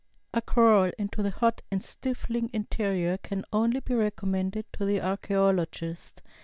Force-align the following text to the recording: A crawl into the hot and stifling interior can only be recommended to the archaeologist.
A 0.33 0.41
crawl 0.41 0.89
into 0.97 1.21
the 1.21 1.29
hot 1.29 1.61
and 1.71 1.83
stifling 1.83 2.49
interior 2.53 3.17
can 3.19 3.45
only 3.53 3.81
be 3.81 3.93
recommended 3.93 4.65
to 4.73 4.83
the 4.83 4.99
archaeologist. 4.99 6.23